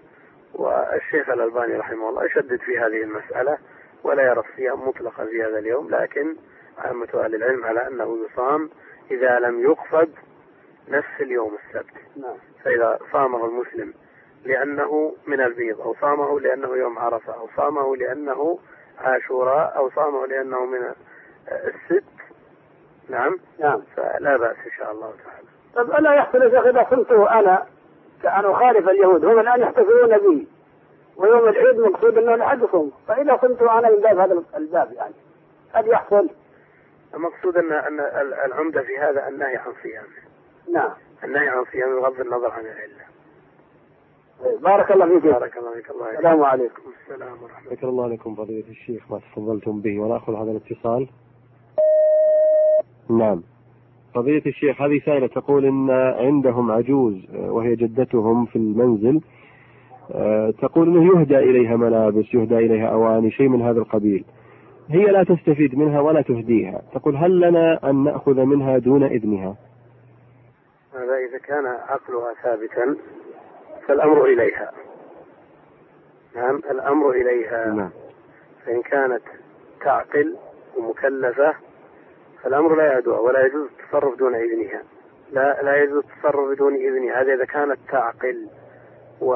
والشيخ 0.54 1.30
الألباني 1.30 1.78
رحمه 1.78 2.10
الله 2.10 2.26
يشدد 2.26 2.60
في 2.60 2.80
هذه 2.80 3.04
المسألة 3.04 3.58
ولا 4.04 4.24
يرى 4.24 4.44
الصيام 4.50 4.88
مطلقا 4.88 5.26
في 5.26 5.44
هذا 5.44 5.60
اليوم 5.60 5.90
لكن 5.90 6.36
عامة 6.78 7.08
أهل 7.14 7.36
العلم 7.36 7.66
على 7.66 7.88
أنه 7.88 8.18
يصام 8.26 8.70
إذا 9.12 9.40
لم 9.40 9.62
يقصد 9.64 10.10
نفس 10.88 11.22
اليوم 11.22 11.58
السبت. 11.68 11.94
نعم. 12.18 12.38
فإذا 12.64 13.00
صامه 13.12 13.46
المسلم 13.46 13.94
لأنه 14.46 15.16
من 15.28 15.42
البيض 15.42 15.82
أو 15.82 15.96
صامه 16.02 16.40
لأنه 16.40 16.78
يوم 16.78 17.00
عرفة 17.00 17.34
أو 17.34 17.48
صامه 17.58 17.96
لأنه 17.96 18.60
عاشوراء 19.00 19.78
أو 19.78 19.90
صامه 19.90 20.28
لأنه 20.28 20.66
من 20.66 20.94
الست. 21.48 22.04
نعم؟ 23.10 23.40
نعم. 23.60 23.82
فلا 23.96 24.38
بأس 24.38 24.58
إن 24.66 24.72
شاء 24.78 24.92
الله 24.92 25.14
تعالى. 25.25 25.48
طب 25.75 26.00
ألا 26.00 26.16
يحصل 26.16 26.42
يا 26.42 26.50
شيخ 26.50 26.66
إذا 26.66 26.88
صمته 26.90 27.40
أنا 27.40 27.66
كأن 28.24 28.46
أخالف 28.46 28.90
اليهود 28.90 29.25
هم 29.25 29.40
الآن 29.40 29.62
يحتفلون 29.62 30.18
بي 30.18 30.48
ويوم 31.18 31.50
العيد 31.50 31.80
مقصود 31.80 32.18
أنه 32.18 32.64
يصوم 32.64 32.92
فإذا 33.08 33.40
صمته 33.42 33.80
أنا 33.80 33.90
من 33.90 34.02
باب 34.02 34.20
هذا 34.20 34.44
الباب 34.56 34.94
يعني 34.94 35.14
هل 35.74 35.88
يحصل؟ 35.88 36.30
المقصود 37.14 37.58
أن 37.58 37.72
أن 37.72 38.00
العمدة 38.46 38.82
في 38.82 39.00
هذا 39.00 39.28
النهي 39.28 39.58
عن 39.58 39.74
صيامه. 39.84 40.08
نعم. 40.74 40.92
النهي 41.24 41.50
عن 41.50 41.66
صيامه 41.72 42.02
بغض 42.02 42.20
النظر 42.20 42.52
عن 42.52 42.66
العلة. 42.66 43.15
بارك 44.44 44.92
الله 44.92 45.20
فيك. 45.20 45.24
بارك 45.24 45.58
الله 45.58 45.74
فيك. 45.74 45.89
الله 45.89 46.12
السلام 46.12 46.44
عليكم. 46.44 46.82
السلام 47.01 47.44
ورحمة 47.44 47.72
الله. 47.72 47.89
الله 47.89 48.08
لكم 48.08 48.36
فضيلة 48.36 48.70
الشيخ 48.70 49.12
ما 49.12 49.20
تفضلتم 49.20 49.82
به 49.82 50.00
ونأخذ 50.00 50.36
هذا 50.36 50.51
الاتصال. 50.51 51.08
نعم. 53.10 53.44
فضيلة 54.13 54.42
الشيخ 54.46 54.82
هذه 54.82 55.01
سائلة 55.06 55.27
تقول 55.27 55.65
إن 55.65 55.89
عندهم 56.20 56.72
عجوز 56.72 57.27
آه، 57.36 57.51
وهي 57.51 57.75
جدتهم 57.75 58.46
في 58.46 58.56
المنزل. 58.56 59.22
آه، 60.12 60.51
تقول 60.51 60.88
إنه 60.88 61.20
يهدى 61.20 61.38
إليها 61.38 61.75
ملابس 61.75 62.34
يهدى 62.34 62.58
إليها 62.58 62.88
أواني 62.88 63.32
شيء 63.32 63.50
من 63.50 63.62
هذا 63.62 63.80
القبيل. 63.80 64.25
هي 64.89 65.06
لا 65.06 65.24
تستفيد 65.24 65.75
منها 65.75 66.00
ولا 66.00 66.22
تهديها. 66.22 66.82
تقول 66.94 67.15
هل 67.15 67.39
لنا 67.39 67.89
أن 67.89 68.04
نأخذ 68.04 68.44
منها 68.44 68.77
دون 68.77 69.04
إذنها؟ 69.04 69.56
هذا 70.94 71.15
إذا 71.30 71.38
كان 71.38 71.65
عقلها 71.65 72.34
ثابتا 72.44 72.96
فالأمر 73.88 74.25
إليها. 74.25 74.72
نعم 76.36 76.56
الأمر 76.56 77.12
إليها. 77.12 77.65
نعم. 77.65 77.89
فإن 78.65 78.82
كانت 78.82 79.24
تعقل 79.82 80.38
ومكلفة 80.77 81.56
فالأمر 82.44 82.75
لا 82.75 82.98
يدعو 82.98 83.27
ولا 83.27 83.46
يجوز 83.46 83.70
التصرف 83.80 84.18
دون 84.18 84.36
إذنها. 84.36 84.84
لا 85.32 85.62
لا 85.62 85.84
يجوز 85.84 86.03
التصرف 86.03 86.50
بدون 86.50 86.75
إذنها. 86.75 87.22
هذا 87.22 87.33
إذا 87.33 87.46
كانت 87.46 87.77
تعقل 87.92 88.48
و 89.22 89.31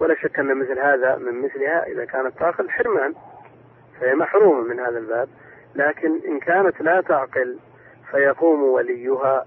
ولا 0.00 0.14
شك 0.14 0.38
أن 0.38 0.56
مثل 0.56 0.78
هذا 0.78 1.16
من 1.16 1.42
مثلها 1.42 1.86
إذا 1.86 2.04
كانت 2.04 2.38
تعقل 2.38 2.70
حرمان 2.70 3.14
فهي 4.00 4.14
محرومة 4.14 4.60
من 4.60 4.80
هذا 4.80 4.98
الباب. 4.98 5.28
لكن 5.74 6.20
إن 6.26 6.40
كانت 6.40 6.80
لا 6.80 7.00
تعقل 7.00 7.58
فيقوم 8.10 8.62
وليها. 8.62 9.46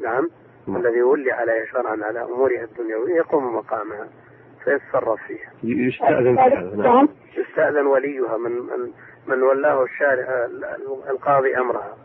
نعم. 0.00 0.30
الذي 0.68 1.02
ولي 1.02 1.32
عليها 1.32 1.64
شرعا 1.72 1.96
على 2.04 2.24
أمورها 2.24 2.64
الدنيوية 2.64 3.16
يقوم 3.16 3.56
مقامها 3.56 4.08
فيتصرف 4.64 5.20
فيها 5.26 5.52
يستأذن 5.64 6.34
نعم. 6.76 7.08
يستأذن 7.38 7.86
وليها 7.86 8.36
من 8.36 8.52
من 8.52 8.90
من 9.28 9.42
ولاه 9.42 9.84
الشارع 9.84 10.48
القاضي 11.10 11.56
أمرها 11.56 11.96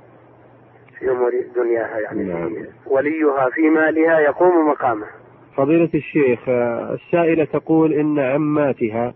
في 1.00 1.12
أمور 1.12 1.32
دنياها 1.56 2.00
يعني. 2.00 2.24
نعم. 2.24 2.66
وليها 2.88 3.50
في 3.50 3.62
مالها 3.62 4.20
يقوم 4.20 4.70
مقامها. 4.70 5.10
فضيلة 5.56 5.90
الشيخ 5.94 6.50
السائلة 6.50 7.46
تقول 7.46 7.94
إن 7.94 8.20
عماتها 8.20 9.14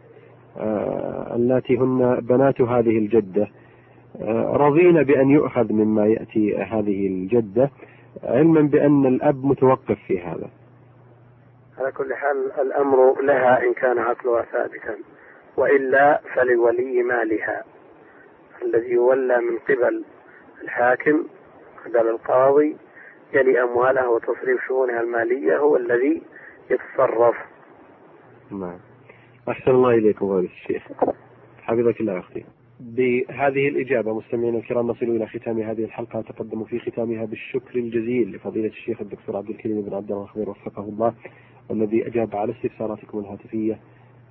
آه، 0.58 1.36
اللاتي 1.36 1.77
هن 1.77 2.19
بنات 2.21 2.62
هذه 2.62 2.97
الجدة 2.97 3.47
آه، 4.21 4.58
رضين 4.58 5.03
بأن 5.03 5.29
يؤخذ 5.29 5.73
مما 5.73 6.05
يأتي 6.05 6.58
هذه 6.58 7.08
الجدة. 7.08 7.69
علما 8.23 8.62
بأن 8.62 9.06
الأب 9.06 9.45
متوقف 9.45 9.97
في 10.08 10.19
هذا. 10.19 10.49
على 11.78 11.91
كل 11.91 12.15
حال 12.15 12.51
الأمر 12.51 13.21
لها 13.21 13.63
إن 13.63 13.73
كان 13.73 13.99
عقلها 13.99 14.41
ثابتا 14.41 14.97
وإلا 15.58 16.21
فلولي 16.36 17.04
مالها. 17.04 17.63
الذي 18.62 18.89
يولى 18.91 19.38
من 19.41 19.58
قبل 19.58 20.04
الحاكم 20.63 21.23
قبل 21.86 22.08
القاضي 22.08 22.78
يلي 23.34 23.63
أموالها 23.63 24.08
وتصريف 24.08 24.62
شؤونها 24.67 25.01
المالية 25.01 25.58
هو 25.58 25.75
الذي 25.75 26.21
يتصرف. 26.69 27.36
نعم. 28.51 28.80
أحسن 29.49 29.71
الله 29.71 29.89
إليكم 29.89 30.28
فضيلة 30.28 30.54
الشيخ. 30.54 30.84
حفظك 31.62 32.01
الله 32.01 32.19
أختي. 32.19 32.45
بهذه 32.80 33.68
الإجابة 33.68 34.14
مستمعينا 34.14 34.58
الكرام 34.58 34.88
نصل 34.88 35.06
إلى 35.06 35.28
ختام 35.28 35.60
هذه 35.60 35.84
الحلقة. 35.84 36.20
نتقدم 36.20 36.64
في 36.64 36.80
ختامها 36.80 37.26
بالشكر 37.26 37.80
الجزيل 37.80 38.36
لفضيلة 38.36 38.68
الشيخ 38.68 39.02
الدكتور 39.02 39.38
عبد 39.38 39.50
الكريم 39.50 39.82
بن 39.82 39.94
عبد 39.94 40.12
الله 40.12 40.24
الخضير 40.24 40.50
وفقه 40.50 40.84
الله 40.84 41.14
والذي 41.70 42.08
أجاب 42.08 42.36
على 42.36 42.52
استفساراتكم 42.52 43.20
الهاتفية. 43.20 43.80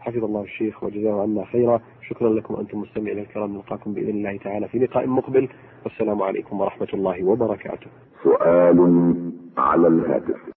حفظ 0.01 0.25
الله 0.25 0.43
الشيخ 0.43 0.85
وجزاه 0.85 1.23
عنا 1.23 1.45
خيرا. 1.45 1.81
شكرا 2.09 2.29
لكم 2.29 2.55
أنتم 2.55 2.79
مستمعينا 2.79 3.21
الكرام 3.21 3.55
نلقاكم 3.55 3.95
بإذن 3.95 4.09
الله 4.09 4.37
تعالى 4.37 4.69
في 4.69 4.79
لقاء 4.79 5.07
مقبل. 5.07 5.49
والسلام 5.85 6.23
عليكم 6.23 6.61
ورحمة 6.61 6.89
الله 6.95 7.25
وبركاته. 7.25 7.87
سؤال 8.23 9.33
على 9.57 9.87
الهاتف. 9.87 10.54